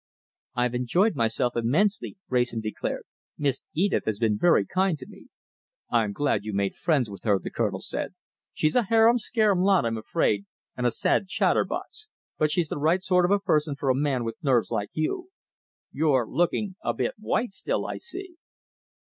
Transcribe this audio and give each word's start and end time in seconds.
"I've 0.55 0.73
enjoyed 0.73 1.13
myself 1.13 1.55
immensely," 1.55 2.17
Wrayson 2.27 2.59
declared. 2.59 3.03
"Miss 3.37 3.65
Edith 3.75 4.05
has 4.05 4.17
been 4.17 4.35
very 4.35 4.65
kind 4.65 4.97
to 4.97 5.05
me." 5.05 5.27
"I'm 5.91 6.11
glad 6.11 6.43
you've 6.43 6.55
made 6.55 6.73
friends 6.73 7.07
with 7.07 7.21
her," 7.21 7.37
the 7.37 7.51
Colonel 7.51 7.81
said. 7.81 8.15
"She's 8.51 8.75
a 8.75 8.81
harum 8.85 9.19
scarum 9.19 9.59
lot, 9.61 9.85
I'm 9.85 9.99
afraid, 9.99 10.47
and 10.75 10.87
a 10.87 10.89
sad 10.91 11.27
chatterbox, 11.27 12.07
but 12.39 12.49
she's 12.49 12.69
the 12.69 12.79
right 12.79 13.03
sort 13.03 13.25
of 13.25 13.31
a 13.31 13.37
person 13.39 13.75
for 13.75 13.89
a 13.91 13.95
man 13.95 14.23
with 14.23 14.43
nerves 14.43 14.71
like 14.71 14.89
you! 14.93 15.29
You're 15.91 16.27
looking 16.27 16.77
a 16.83 16.95
bit 16.95 17.13
white 17.19 17.51
still, 17.51 17.85
I 17.85 17.97
see!" 17.97 18.37